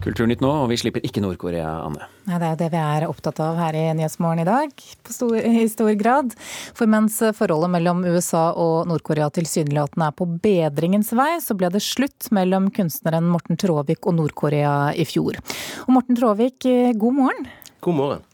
Kulturnytt 0.00 0.38
nå, 0.38 0.48
og 0.62 0.68
vi 0.70 0.76
slipper 0.78 1.02
ikke 1.02 1.18
Nord-Korea, 1.24 1.66
Anne. 1.82 2.06
Nei, 2.30 2.38
Det 2.38 2.46
er 2.46 2.52
jo 2.52 2.58
det 2.60 2.68
vi 2.70 2.78
er 2.78 3.06
opptatt 3.08 3.40
av 3.42 3.58
her 3.58 3.74
i 3.74 3.82
Nyhetsmorgen 3.98 4.44
i 4.44 4.46
dag, 4.46 4.70
stor, 5.10 5.34
i 5.34 5.66
stor 5.66 5.90
grad. 5.98 6.36
For 6.78 6.86
mens 6.86 7.18
forholdet 7.34 7.72
mellom 7.74 8.06
USA 8.06 8.52
og 8.54 8.86
Nord-Korea 8.86 9.28
tilsynelatende 9.34 10.12
er 10.12 10.14
på 10.14 10.30
bedringens 10.46 11.10
vei, 11.10 11.42
så 11.42 11.58
ble 11.58 11.72
det 11.74 11.82
slutt 11.82 12.30
mellom 12.30 12.70
kunstneren 12.70 13.26
Morten 13.34 13.58
Traavik 13.58 14.06
og 14.06 14.20
Nord-Korea 14.22 14.94
i 14.94 15.08
fjor. 15.10 15.42
Og 15.88 15.94
Morten 15.98 16.22
Traavik, 16.22 16.62
god 17.02 17.18
morgen. 17.18 17.50
God 17.82 17.98
morgen. 17.98 18.29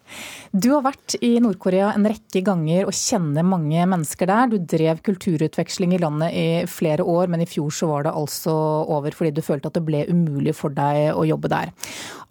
Du 0.56 0.70
har 0.72 0.84
vært 0.86 1.16
i 1.24 1.34
Nord-Korea 1.42 1.90
en 1.96 2.06
rekke 2.08 2.40
ganger 2.46 2.86
og 2.88 2.94
kjenner 2.96 3.44
mange 3.46 3.82
mennesker 3.90 4.30
der. 4.30 4.50
Du 4.52 4.56
drev 4.58 5.02
kulturutveksling 5.04 5.96
i 5.96 6.00
landet 6.00 6.36
i 6.36 6.46
flere 6.70 7.04
år, 7.04 7.30
men 7.32 7.42
i 7.44 7.48
fjor 7.50 7.72
så 7.74 7.90
var 7.90 8.06
det 8.06 8.14
altså 8.16 8.54
over 8.96 9.16
fordi 9.16 9.34
du 9.36 9.42
følte 9.44 9.70
at 9.70 9.78
det 9.78 9.84
ble 9.86 10.04
umulig 10.08 10.54
for 10.56 10.74
deg 10.74 11.12
å 11.16 11.26
jobbe 11.28 11.50
der. 11.52 11.72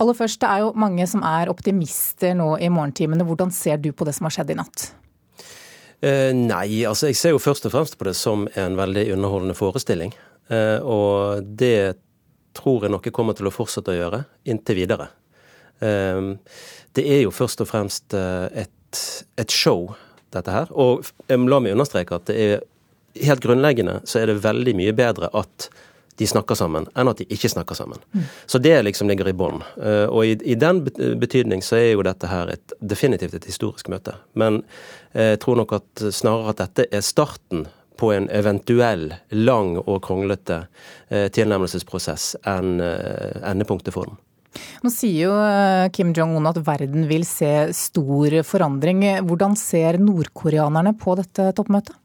Aller 0.01 0.17
først, 0.17 0.41
det 0.41 0.51
er 0.51 0.63
jo 0.63 0.75
mange 0.79 1.07
som 1.09 1.25
er 1.27 1.51
optimister 1.51 2.33
nå 2.37 2.55
i 2.57 2.71
morgentimene. 2.73 3.27
Hvordan 3.27 3.53
ser 3.53 3.81
du 3.83 3.91
på 3.93 4.07
det 4.07 4.15
som 4.17 4.29
har 4.29 4.37
skjedd 4.37 4.55
i 4.55 4.59
natt? 4.61 4.87
Eh, 6.05 6.31
nei, 6.35 6.83
altså 6.87 7.11
jeg 7.11 7.19
ser 7.19 7.35
jo 7.35 7.43
først 7.43 7.67
og 7.67 7.75
fremst 7.75 7.99
på 7.99 8.07
det 8.07 8.15
som 8.19 8.47
en 8.55 8.79
veldig 8.79 9.07
underholdende 9.15 9.57
forestilling. 9.57 10.15
Eh, 10.49 10.79
og 10.81 11.45
det 11.57 11.97
tror 12.55 12.85
jeg 12.85 12.93
nok 12.93 13.07
jeg 13.07 13.15
kommer 13.15 13.37
til 13.37 13.49
å 13.49 13.53
fortsette 13.53 13.93
å 13.93 13.99
gjøre 13.99 14.23
inntil 14.47 14.83
videre. 14.83 15.09
Eh, 15.79 16.21
det 16.95 17.07
er 17.11 17.25
jo 17.25 17.33
først 17.35 17.61
og 17.63 17.69
fremst 17.69 18.15
eh, 18.15 18.63
et, 18.65 19.01
et 19.41 19.51
show, 19.51 19.91
dette 20.35 20.51
her. 20.51 20.71
Og 20.71 21.05
la 21.29 21.59
meg 21.59 21.75
understreke 21.75 22.17
at 22.17 22.29
det 22.31 22.39
er 22.45 22.63
helt 23.23 23.43
grunnleggende 23.43 24.01
så 24.03 24.21
er 24.21 24.31
det 24.31 24.41
veldig 24.43 24.75
mye 24.75 24.95
bedre 24.95 25.29
at 25.35 25.69
de 26.15 26.27
snakker 26.27 26.55
sammen, 26.55 26.85
enn 26.95 27.09
at 27.11 27.19
de 27.19 27.25
ikke 27.27 27.49
snakker 27.51 27.75
sammen. 27.75 27.99
Mm. 28.15 28.27
Så 28.47 28.59
det 28.63 28.75
liksom 28.85 29.09
ligger 29.11 29.27
i 29.27 29.35
bånn. 29.35 29.59
Eh, 29.75 30.05
og 30.07 30.23
i, 30.23 30.37
i, 30.47 30.55
den 30.55 30.79
betydning 31.19 31.63
så 31.63 31.75
er 31.81 31.89
jo 31.91 32.05
dette 32.07 32.29
her 32.31 32.53
et, 32.53 32.75
definitivt 32.79 33.35
et 33.35 33.47
historisk 33.49 33.89
møte. 33.91 34.15
Men 34.39 34.61
eh, 35.11 35.33
jeg 35.33 35.41
tror 35.43 35.59
nok 35.59 35.75
at 35.75 36.05
snarere 36.15 36.53
at 36.53 36.61
dette 36.63 36.87
er 36.87 37.03
starten 37.03 37.65
på 37.99 38.13
en 38.15 38.29
eventuell 38.31 39.09
lang 39.31 39.77
og 39.79 40.01
kronglete 40.03 40.65
tilnærmelsesprosess 41.07 42.33
enn 42.43 42.81
endepunktet 42.83 43.95
for 43.95 44.09
den. 44.09 44.17
Nå 44.83 44.91
sier 44.93 45.27
jo 45.27 45.35
eh, 45.41 45.89
Kim 45.95 46.13
Jong-un 46.15 46.49
at 46.49 46.61
verden 46.65 47.07
vil 47.09 47.27
se 47.27 47.51
stor 47.75 48.39
forandring. 48.47 49.03
Hvordan 49.27 49.57
ser 49.59 49.99
nordkoreanerne 50.01 50.95
på 50.99 51.17
dette 51.19 51.51
toppmøtet? 51.57 51.97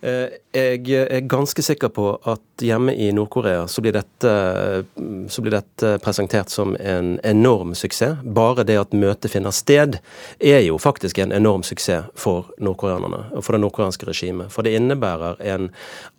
Eh, 0.00 0.38
jeg 0.54 0.94
er 1.10 1.24
ganske 1.26 1.62
sikker 1.62 1.90
på 1.90 2.04
at 2.30 2.62
hjemme 2.62 2.92
i 2.94 3.08
Nord-Korea 3.14 3.64
så, 3.66 3.82
så, 3.82 5.42
blir 5.42 5.54
dette 5.56 5.90
presentert 6.04 6.52
som 6.54 6.76
en 6.78 7.16
enorm 7.26 7.74
suksess. 7.74 8.22
Bare 8.22 8.62
det 8.66 8.78
at 8.78 8.94
møtet 8.94 9.32
finner 9.32 9.54
sted, 9.54 9.98
er 10.38 10.62
jo 10.62 10.78
faktisk 10.78 11.18
en 11.18 11.34
enorm 11.34 11.66
suksess 11.66 12.06
for 12.14 12.46
nordkoreanerne 12.62 13.24
og 13.34 13.42
for 13.42 13.56
det 13.56 13.62
nordkoreanske 13.64 14.06
regimet. 14.06 14.54
For 14.54 14.66
det 14.66 14.76
innebærer 14.78 15.42
en 15.54 15.70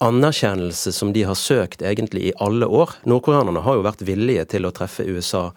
anerkjennelse 0.03 0.91
som 0.95 1.13
de 1.15 1.23
har 1.29 1.39
søkt 1.39 1.83
egentlig 1.83 2.29
i 2.29 2.35
alle 2.43 2.67
år. 2.67 2.97
Nordkoreanerne 3.07 3.63
har 3.63 3.79
jo 3.79 3.87
vært 3.87 4.03
villige 4.03 4.43
til 4.55 4.67
å 4.67 4.75
treffe 4.75 5.07
USA 5.07 5.49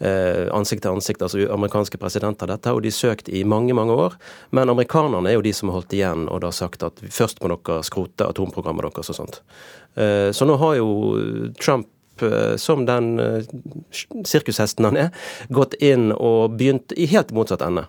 ansikt 0.00 0.80
til 0.86 0.94
ansikt, 0.94 1.22
altså 1.22 1.44
amerikanske 1.52 1.98
presidenter. 2.00 2.48
Dette 2.48 2.72
har 2.72 2.80
de 2.80 2.92
søkt 2.94 3.28
i 3.28 3.42
mange, 3.44 3.74
mange 3.76 3.92
år. 3.92 4.16
Men 4.56 4.72
amerikanerne 4.72 5.28
er 5.28 5.36
jo 5.36 5.44
de 5.44 5.52
som 5.52 5.68
har 5.68 5.80
holdt 5.80 5.92
igjen 5.96 6.26
og 6.30 6.40
da 6.44 6.52
sagt 6.54 6.84
at 6.86 7.02
først 7.12 7.42
må 7.42 7.52
dere 7.52 7.84
skrote 7.86 8.28
atomprogrammet 8.28 8.88
deres 8.88 9.12
og 9.12 9.18
sånt. 9.20 9.40
Eh, 9.94 10.30
så 10.32 10.48
nå 10.48 10.56
har 10.60 10.76
jo 10.78 10.90
Trump 11.60 11.88
eh, 12.22 12.56
som 12.56 12.86
den 12.88 13.18
eh, 13.20 13.54
sirkushesten 13.92 14.88
han 14.88 15.00
er, 15.06 15.10
gått 15.52 15.76
inn 15.80 16.10
og 16.16 16.56
begynt 16.60 16.94
i 16.96 17.08
helt 17.10 17.34
motsatt 17.36 17.64
ende. 17.66 17.86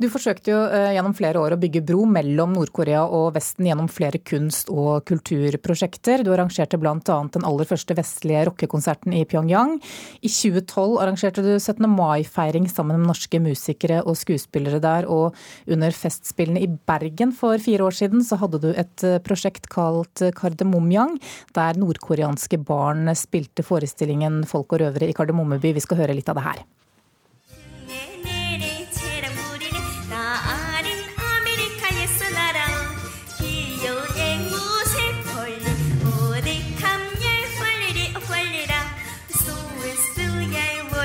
Du 0.00 0.08
forsøkte 0.12 0.52
jo 0.52 0.60
eh, 0.66 0.92
gjennom 0.96 1.14
flere 1.16 1.40
år 1.42 1.54
å 1.54 1.60
bygge 1.60 1.82
bro 1.86 2.04
mellom 2.08 2.54
Nord-Korea 2.56 3.04
og 3.06 3.32
Vesten 3.36 3.68
gjennom 3.68 3.88
flere 3.92 4.20
kunst- 4.24 4.70
og 4.72 5.04
kulturprosjekter. 5.08 6.24
Du 6.24 6.32
arrangerte 6.34 6.78
bl.a. 6.80 6.98
den 7.00 7.46
aller 7.46 7.68
første 7.68 7.96
vestlige 7.98 8.44
rockekonserten 8.50 9.14
i 9.16 9.24
Pyongyang. 9.28 9.76
I 10.22 10.30
2012 10.30 10.98
arrangerte 11.02 11.44
du 11.44 11.52
17. 11.56 11.88
mai-feiring 11.90 12.68
sammen 12.70 13.00
med 13.00 13.12
norske 13.12 13.40
musikere 13.42 14.02
og 14.04 14.18
skuespillere 14.20 14.82
der. 14.84 15.08
Og 15.10 15.34
under 15.70 15.94
Festspillene 15.94 16.64
i 16.64 16.70
Bergen 16.88 17.34
for 17.36 17.60
fire 17.62 17.88
år 17.88 17.98
siden 17.98 18.24
så 18.26 18.38
hadde 18.42 18.62
du 18.62 18.70
et 18.72 19.06
eh, 19.06 19.20
prosjekt 19.24 19.70
kalt 19.72 20.24
Kardemommyang, 20.36 21.18
der 21.56 21.80
nordkoreanske 21.80 22.60
barn 22.64 23.10
spilte 23.18 23.64
forestillingen 23.66 24.42
Folk 24.48 24.74
og 24.74 24.82
røvere 24.84 25.10
i 25.10 25.16
Kardemommeby. 25.16 25.74
Vi 25.76 25.84
skal 25.84 26.04
høre 26.04 26.16
litt 26.16 26.30
av 26.30 26.38
det 26.38 26.48
her. 26.48 26.64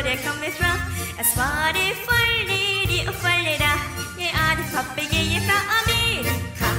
Jeg 0.09 1.25
svarer 1.35 1.97
følger 2.01 3.09
og 3.11 3.17
følger 3.21 3.59
Jeg 4.17 4.29
er 4.33 4.61
papegøye 4.71 5.41
fra 5.45 5.57
Amerika. 5.75 6.69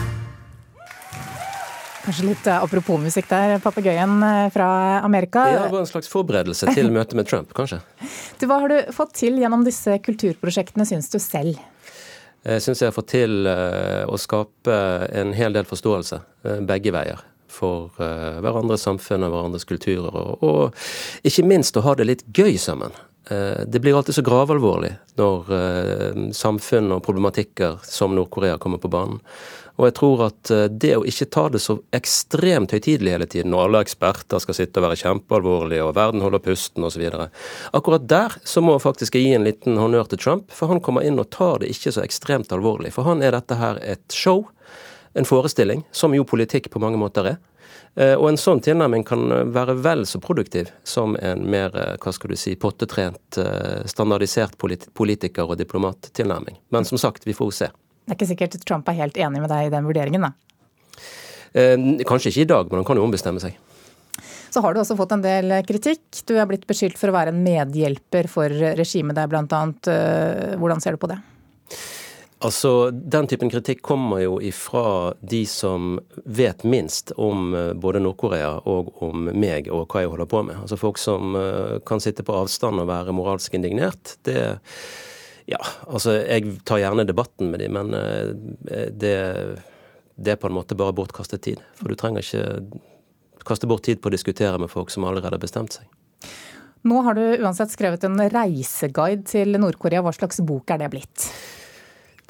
Kanskje 2.03 2.25
litt 2.27 2.49
eh, 2.51 2.65
apropos 2.67 2.99
musikk 2.99 3.29
der, 3.31 3.61
papegøyen 3.63 4.17
eh, 4.27 4.49
fra 4.51 4.71
Amerika. 5.07 5.45
Ja, 5.47 5.61
det 5.63 5.77
var 5.77 5.85
en 5.85 5.91
slags 5.93 6.11
forberedelse 6.11 6.75
til 6.75 6.91
møtet 6.97 7.15
med 7.15 7.29
Trump, 7.31 7.53
kanskje. 7.55 7.79
Du, 8.41 8.49
hva 8.51 8.57
har 8.65 8.73
du 8.73 8.91
fått 8.97 9.15
til 9.21 9.39
gjennom 9.39 9.63
disse 9.69 9.95
kulturprosjektene, 10.03 10.89
syns 10.89 11.07
du 11.13 11.21
selv? 11.23 11.61
Jeg 12.43 12.65
syns 12.65 12.83
jeg 12.83 12.91
har 12.91 12.97
fått 12.97 13.13
til 13.13 13.47
eh, 13.47 14.11
å 14.11 14.19
skape 14.19 14.81
en 15.23 15.37
hel 15.39 15.55
del 15.55 15.69
forståelse 15.71 16.19
begge 16.67 16.91
veier 16.97 17.23
for 17.51 17.95
hverandres 17.99 18.83
samfunn 18.87 19.29
og 19.29 19.37
hverandres 19.37 19.71
kulturer. 19.71 20.19
Og, 20.19 20.43
og 20.43 21.31
ikke 21.31 21.47
minst 21.47 21.79
å 21.79 21.85
ha 21.87 21.95
det 21.99 22.09
litt 22.11 22.27
gøy 22.35 22.59
sammen. 22.59 22.91
Eh, 23.31 23.65
det 23.67 23.79
blir 23.79 23.97
alltid 23.97 24.15
så 24.15 24.23
gravalvorlig 24.23 24.91
når 25.21 25.51
eh, 25.55 26.21
samfunn 26.35 26.91
og 26.97 27.05
problematikker 27.07 27.79
som 27.87 28.17
Nord-Korea 28.17 28.59
kommer 28.59 28.83
på 28.83 28.91
banen. 28.91 29.21
Og 29.79 29.87
jeg 29.87 29.95
tror 30.01 30.25
at 30.27 30.51
eh, 30.51 30.65
det 30.67 30.97
å 30.99 31.05
ikke 31.07 31.29
ta 31.31 31.45
det 31.55 31.61
så 31.63 31.77
ekstremt 31.95 32.75
høytidelig 32.75 33.15
hele 33.15 33.29
tiden, 33.31 33.55
når 33.55 33.69
alle 33.69 33.85
eksperter 33.87 34.43
skal 34.43 34.59
sitte 34.59 34.83
og 34.83 34.89
være 34.89 34.99
kjempealvorlige 35.05 35.87
og 35.87 35.95
verden 36.01 36.25
holder 36.27 36.43
pusten 36.43 36.89
osv. 36.89 37.07
Akkurat 37.71 38.09
der 38.11 38.35
så 38.43 38.65
må 38.65 38.75
jeg 38.75 38.87
faktisk 38.89 39.21
gi 39.21 39.31
en 39.37 39.47
liten 39.47 39.79
honnør 39.79 40.11
til 40.11 40.25
Trump, 40.25 40.51
for 40.51 40.73
han 40.73 40.83
kommer 40.83 41.07
inn 41.07 41.23
og 41.23 41.31
tar 41.31 41.63
det 41.63 41.71
ikke 41.71 41.95
så 41.95 42.03
ekstremt 42.03 42.51
alvorlig. 42.57 42.91
For 42.97 43.07
han 43.07 43.23
er 43.23 43.37
dette 43.39 43.61
her 43.63 43.79
et 43.87 44.09
show, 44.11 44.49
en 45.15 45.27
forestilling, 45.27 45.85
som 45.91 46.15
jo 46.15 46.25
politikk 46.25 46.71
på 46.71 46.83
mange 46.83 46.99
måter 47.01 47.35
er. 47.35 47.39
Eh, 47.99 48.15
og 48.15 48.29
en 48.31 48.39
sånn 48.39 48.61
tilnærming 48.63 49.03
kan 49.07 49.25
være 49.51 49.75
vel 49.83 50.05
så 50.07 50.21
produktiv 50.23 50.71
som 50.87 51.17
en 51.19 51.43
mer 51.51 51.75
eh, 51.75 51.97
hva 52.01 52.13
skal 52.15 52.31
du 52.31 52.39
si, 52.39 52.55
pottetrent, 52.61 53.39
eh, 53.43 53.87
standardisert 53.91 54.55
politiker- 54.59 55.49
og 55.49 55.59
diplomattilnærming. 55.59 56.61
Men 56.71 56.87
som 56.87 57.01
sagt, 57.03 57.27
vi 57.27 57.35
får 57.35 57.51
jo 57.51 57.57
se. 57.57 57.71
Det 58.07 58.15
er 58.15 58.19
ikke 58.19 58.31
sikkert 58.31 58.61
Trump 58.67 58.89
er 58.91 59.01
helt 59.01 59.19
enig 59.19 59.43
med 59.43 59.51
deg 59.51 59.67
i 59.67 59.75
den 59.75 59.89
vurderingen, 59.89 60.29
da? 60.29 60.33
Kanskje 61.51 62.31
ikke 62.31 62.45
i 62.45 62.51
dag, 62.51 62.69
men 62.71 62.79
han 62.79 62.87
kan 62.87 62.99
jo 62.99 63.03
ombestemme 63.03 63.43
seg. 63.43 63.57
Så 64.55 64.63
har 64.63 64.75
du 64.75 64.81
også 64.83 64.95
fått 64.99 65.13
en 65.15 65.23
del 65.23 65.51
kritikk. 65.67 66.23
Du 66.27 66.37
er 66.39 66.47
blitt 66.47 66.67
beskyldt 66.67 66.99
for 66.99 67.11
å 67.11 67.15
være 67.15 67.35
en 67.35 67.43
medhjelper 67.43 68.29
for 68.31 68.51
regimet 68.79 69.19
der, 69.19 69.31
bl.a. 69.31 69.61
Hvordan 70.59 70.83
ser 70.83 70.95
du 70.95 71.03
på 71.03 71.11
det? 71.11 71.19
Altså, 72.41 72.91
Den 72.91 73.27
typen 73.29 73.51
kritikk 73.53 73.83
kommer 73.85 74.23
jo 74.23 74.39
ifra 74.41 75.13
de 75.21 75.43
som 75.47 75.99
vet 76.25 76.65
minst 76.65 77.13
om 77.21 77.55
eh, 77.55 77.73
både 77.77 78.01
Nord-Korea 78.01 78.55
og 78.65 78.95
om 79.05 79.29
meg 79.29 79.69
og 79.69 79.93
hva 79.93 80.07
jeg 80.07 80.13
holder 80.15 80.31
på 80.31 80.41
med. 80.49 80.57
Altså 80.63 80.79
Folk 80.81 81.01
som 81.01 81.37
eh, 81.37 81.77
kan 81.85 82.01
sitte 82.01 82.25
på 82.25 82.39
avstand 82.39 82.81
og 82.81 82.89
være 82.89 83.17
moralsk 83.17 83.59
indignert. 83.61 84.17
Det 84.25 84.41
Ja, 85.51 85.61
altså, 85.91 86.15
jeg 86.15 86.61
tar 86.65 86.79
gjerne 86.79 87.05
debatten 87.05 87.51
med 87.51 87.61
dem, 87.61 87.77
men 87.77 87.93
eh, 87.99 88.89
det, 88.89 89.17
det 90.17 90.33
er 90.33 90.41
på 90.41 90.49
en 90.49 90.57
måte 90.57 90.79
bare 90.79 90.97
bortkastet 90.97 91.43
tid. 91.43 91.61
For 91.77 91.93
du 91.93 91.99
trenger 91.99 92.25
ikke 92.25 92.81
kaste 93.45 93.69
bort 93.69 93.85
tid 93.85 94.01
på 94.01 94.09
å 94.09 94.17
diskutere 94.17 94.57
med 94.63 94.73
folk 94.73 94.93
som 94.93 95.05
allerede 95.05 95.37
har 95.37 95.43
bestemt 95.43 95.77
seg. 95.77 95.89
Nå 96.89 97.03
har 97.05 97.17
du 97.19 97.25
uansett 97.45 97.73
skrevet 97.75 98.05
en 98.09 98.21
reiseguide 98.33 99.27
til 99.29 99.59
Nord-Korea. 99.61 100.01
Hva 100.01 100.17
slags 100.17 100.41
bok 100.41 100.73
er 100.73 100.81
det 100.81 100.93
blitt? 100.95 101.29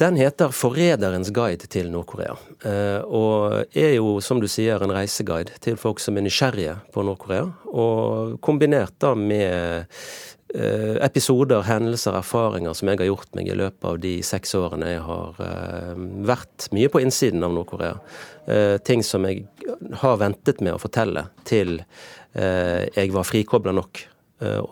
Den 0.00 0.16
heter 0.16 0.48
'Forræderens 0.48 1.30
guide 1.30 1.66
til 1.66 1.90
Nord-Korea', 1.92 2.38
eh, 2.64 3.04
og 3.04 3.64
er 3.74 3.94
jo, 3.94 4.20
som 4.20 4.40
du 4.40 4.48
sier, 4.48 4.80
en 4.80 4.92
reiseguide 4.92 5.52
til 5.60 5.76
folk 5.76 6.00
som 6.00 6.16
er 6.16 6.24
nysgjerrige 6.24 6.78
på 6.92 7.02
Nord-Korea. 7.02 7.52
Og 7.68 8.40
kombinert 8.40 8.96
da 9.00 9.14
med 9.14 9.84
Eh, 10.54 10.96
episoder, 11.04 11.62
hendelser, 11.62 12.16
erfaringer 12.18 12.74
som 12.74 12.88
jeg 12.90 12.98
har 12.98 13.06
gjort 13.06 13.36
meg 13.38 13.46
i 13.46 13.54
løpet 13.54 13.86
av 13.86 13.98
de 14.02 14.16
seks 14.26 14.56
årene 14.58 14.88
jeg 14.88 15.02
har 15.06 15.36
uh, 15.38 16.00
vært 16.26 16.66
mye 16.74 16.90
på 16.90 17.02
innsiden 17.04 17.46
av 17.46 17.54
Nord-Korea. 17.54 18.00
Ting 18.82 19.04
som 19.06 19.28
jeg 19.28 19.44
har 20.00 20.16
ventet 20.18 20.58
med 20.64 20.74
å 20.74 20.80
fortelle 20.82 21.28
til 21.46 21.76
jeg 22.34 23.12
var 23.14 23.26
frikobla 23.28 23.70
nok. 23.76 24.00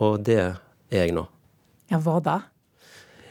og 0.01 0.19
det 0.25 0.39
er 0.41 0.57
jeg 0.91 1.13
nå. 1.15 1.23
Ja, 1.91 1.99
Hva 2.03 2.17
da? 2.19 2.35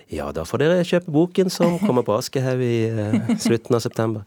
Ja, 0.08 0.31
da 0.32 0.46
får 0.49 0.62
dere 0.62 0.84
kjøpe 0.88 1.12
boken 1.12 1.50
som 1.52 1.76
kommer 1.82 2.05
på 2.06 2.14
Aschehoug 2.16 2.62
i 2.64 3.37
slutten 3.44 3.76
av 3.76 3.82
september. 3.84 4.25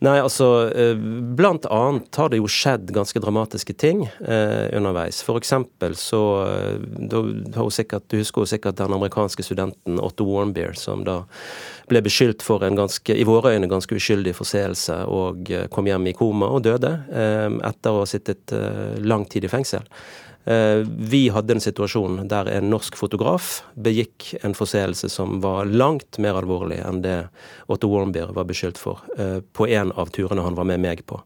Nei, 0.00 0.16
altså 0.16 0.46
eh, 0.72 0.94
Blant 1.36 1.66
annet 1.68 2.16
har 2.16 2.30
det 2.32 2.38
jo 2.40 2.48
skjedd 2.48 2.88
ganske 2.96 3.20
dramatiske 3.20 3.74
ting 3.76 4.06
eh, 4.06 4.70
underveis. 4.76 5.20
For 5.26 5.36
eksempel 5.36 5.96
så 6.00 6.22
eh, 6.46 6.86
da, 7.12 7.66
sikkert, 7.68 8.08
Du 8.08 8.16
husker 8.16 8.46
jo 8.46 8.52
sikkert 8.54 8.80
den 8.80 8.96
amerikanske 8.96 9.44
studenten 9.44 10.00
Otto 10.00 10.24
Warmbier, 10.24 10.72
som 10.78 11.04
da 11.04 11.20
ble 11.90 12.00
beskyldt 12.06 12.44
for 12.46 12.64
en 12.64 12.78
ganske, 12.78 13.12
i 13.12 13.26
våre 13.28 13.52
øyne 13.56 13.68
ganske 13.68 13.96
uskyldig 14.00 14.32
forseelse 14.38 15.02
og 15.10 15.52
eh, 15.52 15.68
kom 15.72 15.90
hjem 15.90 16.08
i 16.08 16.16
koma 16.16 16.48
og 16.48 16.64
døde 16.64 16.94
eh, 17.12 17.48
etter 17.68 17.92
å 17.92 18.02
ha 18.04 18.08
sittet 18.08 18.56
eh, 18.56 18.96
lang 19.04 19.28
tid 19.28 19.44
i 19.44 19.52
fengsel. 19.52 19.84
Eh, 20.44 20.80
vi 20.86 21.28
hadde 21.28 21.52
en 21.52 21.60
situasjon 21.60 22.22
der 22.28 22.48
en 22.48 22.70
norsk 22.72 22.96
fotograf 22.96 23.60
begikk 23.76 24.32
en 24.40 24.56
forseelse 24.56 25.10
som 25.12 25.40
var 25.44 25.68
langt 25.68 26.18
mer 26.18 26.38
alvorlig 26.40 26.80
enn 26.80 27.02
det 27.04 27.18
Otto 27.68 27.90
Warmbier 27.92 28.32
var 28.32 28.48
beskyldt 28.48 28.80
for, 28.80 29.02
eh, 29.18 29.40
på 29.40 29.68
en 29.68 29.92
av 29.92 30.08
turene 30.10 30.42
han 30.42 30.56
var 30.56 30.64
med 30.64 30.80
meg 30.80 31.04
på. 31.06 31.20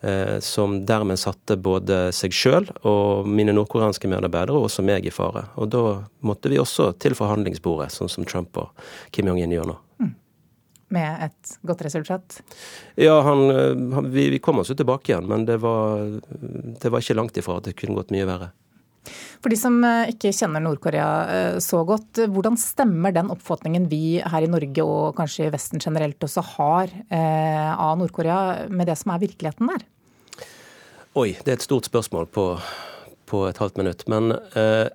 Eh, 0.00 0.38
som 0.40 0.86
dermed 0.86 1.18
satte 1.18 1.56
både 1.56 2.12
seg 2.14 2.30
sjøl 2.30 2.68
og 2.86 3.26
mine 3.26 3.50
nordkoreanske 3.50 4.06
medarbeidere, 4.06 4.54
og 4.54 4.68
også 4.68 4.84
meg, 4.86 5.06
i 5.06 5.10
fare. 5.10 5.48
Og 5.58 5.70
da 5.70 6.04
måtte 6.22 6.50
vi 6.50 6.60
også 6.62 6.92
til 7.02 7.16
forhandlingsbordet, 7.18 7.90
sånn 7.90 8.10
som 8.10 8.24
Trump 8.24 8.56
og 8.56 8.68
Kim 9.10 9.26
Jong-un 9.26 9.50
gjør 9.50 9.66
nå. 9.72 9.76
Mm. 9.98 10.14
Med 10.94 11.26
et 11.26 11.56
godt 11.68 11.82
resultat? 11.84 12.38
Ja, 12.96 13.18
han, 13.26 13.42
han, 13.92 14.08
vi, 14.12 14.30
vi, 14.32 14.38
kom 14.40 14.62
oss 14.62 14.70
jo 14.72 14.78
tilbake 14.78 15.12
igjen, 15.12 15.28
men 15.28 15.44
det 15.48 15.58
var, 15.60 16.00
det 16.80 16.88
var 16.88 17.04
ikke 17.04 17.18
langt 17.18 17.36
ifra 17.36 17.58
at 17.60 17.68
det 17.68 17.76
kunne 17.76 17.98
gått 17.98 18.14
mye 18.14 18.28
verre. 18.28 18.48
For 19.38 19.52
de 19.52 19.58
som 19.58 19.76
eh, 19.86 20.10
ikke 20.12 20.32
kjenner 20.34 20.62
Nord-Korea 20.64 21.10
eh, 21.32 21.58
så 21.64 21.82
godt, 21.86 22.22
hvordan 22.32 22.58
stemmer 22.60 23.14
den 23.14 23.30
oppfatningen 23.32 23.86
vi 23.90 24.18
her 24.20 24.44
i 24.44 24.50
Norge 24.50 24.84
og 24.84 25.16
kanskje 25.18 25.46
i 25.46 25.52
Vesten 25.54 25.82
generelt 25.82 26.24
også 26.24 26.44
har 26.56 26.92
eh, 26.92 27.70
av 27.72 27.98
Nord-Korea, 28.00 28.68
med 28.68 28.90
det 28.90 28.98
som 29.00 29.14
er 29.14 29.22
virkeligheten 29.22 29.70
der? 29.70 29.86
Oi, 31.18 31.32
det 31.44 31.52
er 31.52 31.58
et 31.58 31.66
stort 31.66 31.88
spørsmål 31.88 32.28
på, 32.34 32.50
på 33.30 33.44
et 33.48 33.60
halvt 33.62 33.80
minutt. 33.80 34.04
Men 34.10 34.34
eh, 34.58 34.88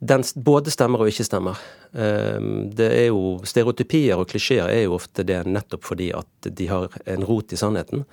den 0.00 0.24
både 0.34 0.72
stemmer 0.72 1.02
og 1.02 1.10
ikke 1.12 1.26
stemmer. 1.28 1.58
Ehm, 1.92 2.70
det 2.76 2.88
er 2.88 3.06
jo, 3.10 3.36
Stereotypier 3.44 4.20
og 4.20 4.30
klisjeer 4.32 4.72
er 4.72 4.84
jo 4.86 4.96
ofte 4.96 5.24
det 5.28 5.42
nettopp 5.44 5.84
fordi 5.90 6.08
at 6.16 6.48
de 6.56 6.68
har 6.70 6.96
en 7.04 7.26
rot 7.28 7.52
i 7.52 7.58
sannheten. 7.60 8.06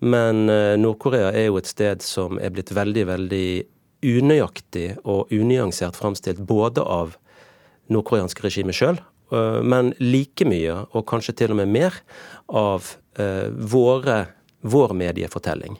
Men 0.00 0.48
eh, 0.48 0.74
Nord-Korea 0.80 1.34
er 1.34 1.50
jo 1.50 1.60
et 1.60 1.68
sted 1.68 2.04
som 2.04 2.40
er 2.40 2.54
blitt 2.54 2.72
veldig, 2.74 3.04
veldig 3.12 3.48
unøyaktig 4.04 4.88
og 5.04 5.32
unyansert 5.32 6.00
framstilt 6.00 6.40
både 6.48 6.80
av 6.80 7.18
nordkoreanske 7.92 8.46
regimet 8.46 8.80
sjøl, 8.80 9.02
eh, 9.32 9.60
men 9.60 9.92
like 10.00 10.48
mye, 10.48 10.80
og 10.96 11.04
kanskje 11.12 11.36
til 11.42 11.52
og 11.52 11.60
med 11.60 11.72
mer, 11.76 12.00
av 12.48 12.94
eh, 13.20 13.52
våre, 13.52 14.22
vår 14.64 14.96
mediefortelling. 14.96 15.76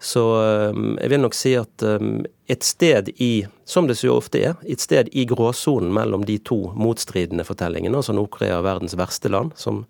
Så 0.00 0.22
um, 0.70 0.94
jeg 1.00 1.10
vil 1.10 1.20
nok 1.20 1.34
si 1.34 1.52
at 1.58 1.82
um, 1.82 2.20
et 2.46 2.62
sted 2.62 3.10
i, 3.18 3.46
som 3.66 3.88
det 3.88 3.96
så 3.98 4.12
ofte 4.14 4.40
er, 4.40 4.54
et 4.62 4.80
sted 4.80 5.10
i 5.12 5.24
gråsonen 5.26 5.90
mellom 5.94 6.22
de 6.28 6.38
to 6.38 6.70
motstridende 6.78 7.44
fortellingene, 7.44 7.98
altså 7.98 8.14
Nord-Korea 8.14 8.60
er 8.60 8.66
verdens 8.66 8.94
verste 8.98 9.30
land, 9.32 9.56
som, 9.58 9.82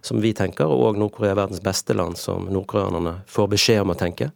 som 0.00 0.22
vi 0.22 0.30
tenker, 0.36 0.70
og 0.70 1.00
Nord-Korea 1.00 1.34
er 1.34 1.40
verdens 1.42 1.62
beste 1.64 1.96
land, 1.98 2.16
som 2.20 2.46
nordkoreanerne 2.54 3.18
får 3.26 3.50
beskjed 3.56 3.82
om 3.82 3.94
å 3.96 3.98
tenke. 3.98 4.30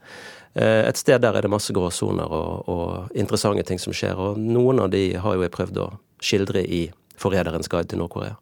Eh, 0.59 0.83
et 0.89 0.99
sted 1.01 1.23
der 1.23 1.39
er 1.39 1.47
det 1.47 1.53
masse 1.55 1.73
gråsoner 1.73 2.29
og, 2.29 2.69
og 2.69 3.17
interessante 3.17 3.65
ting 3.69 3.81
som 3.81 3.95
skjer, 3.95 4.19
og 4.19 4.43
noen 4.43 4.83
av 4.83 4.91
de 4.93 5.13
har 5.23 5.39
jo 5.39 5.47
jeg 5.47 5.55
prøvd 5.55 5.85
å 5.85 5.93
skildre 6.23 6.67
i 6.67 6.89
'Forræderens 7.23 7.69
guide 7.71 7.93
til 7.93 8.01
Nord-Korea'. 8.03 8.35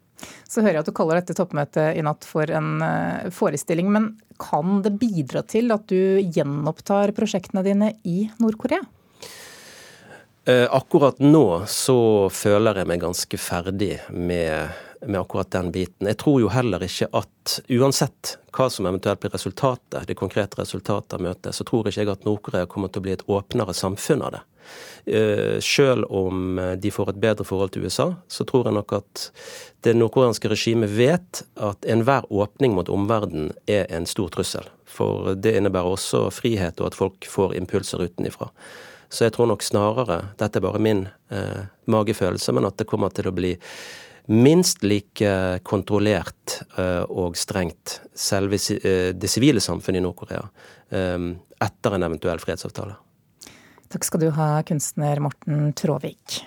Så 0.47 0.61
hører 0.61 0.79
jeg 0.79 0.85
at 0.85 0.91
du 0.91 0.95
kaller 0.95 1.21
dette 1.21 1.35
toppmøtet 1.37 1.97
i 1.97 2.05
natt 2.05 2.27
for 2.27 2.49
en 2.51 2.81
eh, 2.85 3.29
forestilling. 3.33 3.91
Men 3.93 4.09
kan 4.41 4.81
det 4.85 4.95
bidra 5.01 5.43
til 5.47 5.73
at 5.75 5.87
du 5.91 6.19
gjenopptar 6.21 7.13
prosjektene 7.17 7.63
dine 7.65 7.93
i 8.07 8.25
Nord-Korea? 8.41 8.81
Eh, 10.45 10.67
akkurat 10.75 11.19
nå 11.19 11.65
så 11.69 12.29
føler 12.33 12.81
jeg 12.81 12.89
meg 12.89 13.03
ganske 13.03 13.37
ferdig 13.37 13.99
med, 14.09 14.71
med, 15.05 15.19
akkurat 15.19 15.51
den 15.53 15.69
biten. 15.73 16.09
Jeg 16.09 16.17
tror 16.23 16.39
jo 16.41 16.49
heller 16.49 16.81
ikke 16.81 17.11
at 17.13 17.59
uansett 17.69 18.37
hva 18.49 18.65
som 18.73 18.89
eventuelt 18.89 19.21
blir 19.21 19.35
resultatet, 19.35 20.07
det 20.09 20.17
konkrete 20.17 20.57
resultatet 20.63 21.13
av 21.19 21.21
møtet, 21.21 21.53
så 21.53 21.67
tror 21.67 21.87
ikke 21.87 22.01
jeg 22.01 22.13
at 22.15 22.25
Nord-Korea 22.25 22.65
kommer 22.65 22.89
til 22.89 23.03
å 23.03 23.05
bli 23.05 23.13
et 23.13 23.27
åpnere 23.29 23.77
samfunn 23.77 24.25
av 24.25 24.33
det. 24.33 24.41
Eh, 25.05 25.57
selv 25.63 26.05
om 26.13 26.59
de 26.77 26.91
får 26.93 27.09
et 27.09 27.21
bedre 27.23 27.45
forhold 27.47 27.73
til 27.73 27.87
USA, 27.87 28.11
så 28.27 28.45
tror 28.45 28.69
jeg 28.69 28.77
nok 28.77 28.93
at 28.99 29.23
det 29.81 29.95
nordkoreanske 29.97 30.51
regimet 30.51 30.93
vet 30.93 31.41
at 31.57 31.89
enhver 31.89 32.27
åpning 32.29 32.75
mot 32.77 32.89
omverdenen 32.89 33.49
er 33.65 33.89
en 33.89 34.05
stor 34.05 34.29
trussel. 34.33 34.67
For 34.85 35.33
det 35.33 35.55
innebærer 35.57 35.95
også 35.95 36.27
frihet, 36.33 36.79
og 36.81 36.91
at 36.91 36.99
folk 36.99 37.25
får 37.25 37.55
impulser 37.57 38.05
utenifra. 38.05 38.51
Så 39.11 39.25
jeg 39.25 39.35
tror 39.35 39.49
nok 39.51 39.63
snarere, 39.65 40.21
dette 40.39 40.59
er 40.59 40.63
bare 40.63 40.79
min 40.79 41.07
eh, 41.33 41.65
magefølelse, 41.91 42.53
men 42.55 42.69
at 42.69 42.77
det 42.79 42.87
kommer 42.87 43.11
til 43.11 43.27
å 43.27 43.35
bli 43.35 43.57
minst 44.31 44.85
like 44.85 45.59
kontrollert 45.67 46.61
eh, 46.77 47.03
og 47.09 47.35
strengt 47.39 47.99
selve 48.15 48.59
eh, 48.77 49.11
det 49.17 49.31
sivile 49.31 49.63
samfunnet 49.63 49.99
i 49.99 50.05
Nord-Korea 50.05 50.45
eh, 50.95 51.17
etter 51.61 51.97
en 51.97 52.07
eventuell 52.07 52.39
fredsavtale. 52.39 52.95
Takk 53.91 54.05
skal 54.07 54.21
du 54.23 54.29
ha, 54.31 54.63
kunstner 54.63 55.19
Morten 55.19 55.73
Tråvik. 55.75 56.45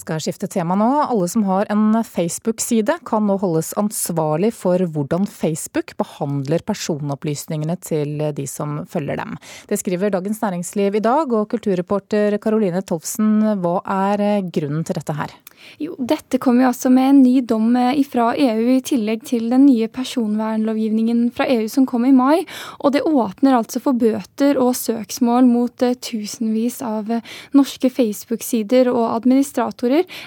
Skal 0.00 0.20
skifte 0.22 0.48
tema 0.50 0.76
nå. 0.78 0.88
Alle 1.06 1.28
som 1.28 1.44
har 1.48 1.68
en 1.72 1.98
Facebook-side 2.04 2.98
kan 3.08 3.26
nå 3.28 3.38
holdes 3.42 3.72
ansvarlig 3.80 4.52
for 4.56 4.82
hvordan 4.94 5.26
Facebook 5.30 5.96
behandler 6.00 6.64
personopplysningene 6.66 7.78
til 7.84 8.20
de 8.36 8.46
som 8.50 8.82
følger 8.90 9.20
dem. 9.22 9.36
Det 9.68 9.80
skriver 9.80 10.14
Dagens 10.14 10.42
Næringsliv 10.44 11.00
i 11.00 11.04
dag, 11.04 11.32
og 11.32 11.50
kulturreporter 11.52 12.38
Caroline 12.42 12.84
Tolfsen, 12.86 13.58
hva 13.62 13.80
er 13.84 14.46
grunnen 14.52 14.86
til 14.86 15.00
dette 15.00 15.16
her? 15.16 15.34
Jo, 15.80 15.94
dette 15.98 16.38
kommer 16.42 16.64
jo 16.64 16.70
altså 16.70 16.90
med 16.92 17.10
en 17.10 17.20
ny 17.24 17.40
dom 17.44 17.76
eh, 17.78 18.00
fra 18.08 18.30
EU 18.38 18.68
i 18.76 18.82
tillegg 18.84 19.24
til 19.28 19.48
den 19.52 19.66
nye 19.66 19.88
personvernlovgivningen 19.92 21.26
fra 21.36 21.46
EU 21.52 21.66
som 21.72 21.86
kom 21.88 22.06
i 22.08 22.14
mai. 22.14 22.44
Og 22.80 22.94
det 22.94 23.04
åpner 23.06 23.56
altså 23.58 23.82
for 23.82 23.98
bøter 23.98 24.60
og 24.62 24.74
søksmål 24.78 25.48
mot 25.48 25.84
eh, 25.84 25.96
tusenvis 25.96 26.80
av 26.86 27.10
eh, 27.12 27.34
norske 27.56 27.90
Facebook-sider 27.92 28.90
og 28.92 29.08
administratorer, 29.16 29.85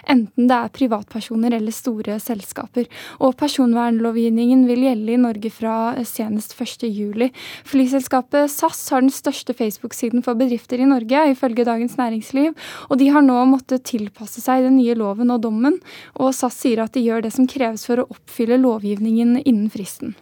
enten 0.09 0.49
det 0.49 0.57
er 0.57 0.73
privatpersoner 0.75 1.57
eller 1.57 1.75
store 1.75 2.19
selskaper. 2.23 2.87
Og 3.19 3.35
personvernlovgivningen 3.39 4.65
vil 4.69 4.87
gjelde 4.87 5.15
i 5.15 5.21
Norge 5.21 5.53
fra 5.53 5.75
senest 6.07 6.55
1.7. 6.57 7.29
Flyselskapet 7.69 8.51
SAS 8.51 8.85
har 8.93 9.05
den 9.05 9.13
største 9.13 9.53
Facebook-siden 9.53 10.23
for 10.25 10.39
bedrifter 10.39 10.81
i 10.81 10.89
Norge, 10.89 11.27
ifølge 11.33 11.67
Dagens 11.67 11.97
Næringsliv, 11.99 12.55
og 12.89 12.99
de 12.99 13.11
har 13.13 13.25
nå 13.25 13.37
måttet 13.49 13.85
tilpasse 13.89 14.41
seg 14.43 14.65
den 14.65 14.79
nye 14.79 14.95
loven 14.97 15.09
loven 15.09 15.33
og 15.33 15.41
dommen, 15.43 15.79
og 16.19 16.33
SAS 16.35 16.61
sier 16.63 16.83
at 16.83 16.95
de 16.95 17.03
gjør 17.05 17.25
det 17.25 17.33
som 17.35 17.47
kreves 17.49 17.85
for 17.87 18.01
å 18.01 18.07
oppfylle 18.09 18.59
lovgivningen 18.61 19.39
innen 19.43 19.69
fristen. 19.73 20.15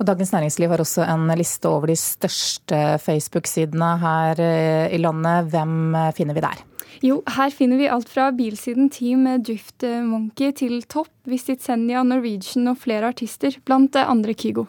Og 0.00 0.06
Dagens 0.08 0.32
Næringsliv 0.34 0.72
har 0.72 0.82
også 0.82 1.04
en 1.06 1.28
liste 1.38 1.68
over 1.70 1.92
de 1.92 1.98
største 1.98 2.98
Facebook-sidene 3.04 3.92
her 4.02 4.40
eh, 4.42 4.88
i 4.96 4.98
landet. 4.98 5.52
Hvem 5.52 5.94
eh, 5.94 6.12
finner 6.16 6.34
vi 6.34 6.42
der? 6.42 6.64
Jo, 7.04 7.20
her 7.36 7.54
finner 7.54 7.78
vi 7.80 7.88
alt 7.88 8.10
fra 8.10 8.28
bilsiden 8.34 8.90
Team 8.92 9.24
Drift 9.46 9.86
Monkey 10.04 10.52
til 10.58 10.82
Topp, 10.90 11.12
Visit 11.30 11.62
Senja, 11.64 12.02
Norwegian 12.04 12.68
og 12.72 12.82
flere 12.82 13.14
artister, 13.14 13.56
blant 13.64 13.96
andre 14.00 14.34
Kygo. 14.34 14.66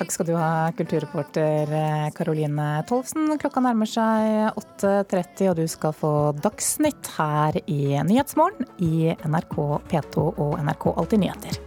Takk 0.00 0.14
skal 0.14 0.30
du 0.30 0.32
ha, 0.32 0.70
kulturreporter 0.72 1.68
Karoline 2.16 2.68
Tolvsen. 2.88 3.34
Klokka 3.42 3.60
nærmer 3.60 3.90
seg 3.90 4.48
8.30, 4.56 5.50
og 5.50 5.58
du 5.58 5.66
skal 5.68 5.92
få 5.92 6.12
Dagsnytt 6.40 7.10
her 7.18 7.60
i 7.66 7.98
Nyhetsmorgen 8.08 8.64
i 8.80 9.12
NRK 9.28 9.58
P2 9.92 10.30
og 10.30 10.56
NRK 10.56 10.88
Alltid 10.94 11.26
nyheter. 11.26 11.60